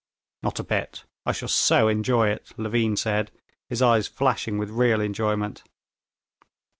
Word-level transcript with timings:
"Not 0.41 0.59
a 0.59 0.63
bit. 0.63 1.05
I 1.27 1.31
shall 1.31 1.47
so 1.47 1.87
enjoy 1.87 2.29
it," 2.29 2.53
Levin 2.57 2.97
said, 2.97 3.29
his 3.69 3.83
eyes 3.83 4.07
flashing 4.07 4.57
with 4.57 4.71
real 4.71 4.99
enjoyment. 4.99 5.61